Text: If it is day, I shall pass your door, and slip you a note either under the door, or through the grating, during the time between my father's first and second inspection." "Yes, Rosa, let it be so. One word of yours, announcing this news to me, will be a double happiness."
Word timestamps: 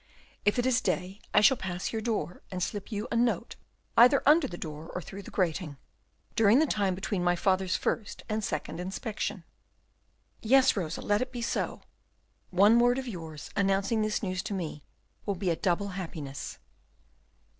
If 0.45 0.57
it 0.57 0.65
is 0.65 0.81
day, 0.81 1.21
I 1.31 1.41
shall 1.41 1.55
pass 1.57 1.93
your 1.93 2.01
door, 2.01 2.41
and 2.49 2.63
slip 2.63 2.91
you 2.91 3.07
a 3.11 3.15
note 3.15 3.55
either 3.95 4.23
under 4.25 4.47
the 4.47 4.57
door, 4.57 4.89
or 4.95 4.99
through 4.99 5.21
the 5.21 5.29
grating, 5.29 5.77
during 6.35 6.57
the 6.57 6.65
time 6.65 6.95
between 6.95 7.23
my 7.23 7.35
father's 7.35 7.75
first 7.75 8.23
and 8.27 8.43
second 8.43 8.79
inspection." 8.79 9.43
"Yes, 10.41 10.75
Rosa, 10.75 11.01
let 11.03 11.21
it 11.21 11.31
be 11.31 11.43
so. 11.43 11.83
One 12.49 12.79
word 12.79 12.97
of 12.97 13.07
yours, 13.07 13.51
announcing 13.55 14.01
this 14.01 14.23
news 14.23 14.41
to 14.41 14.55
me, 14.55 14.81
will 15.27 15.35
be 15.35 15.51
a 15.51 15.55
double 15.55 15.89
happiness." 15.89 16.57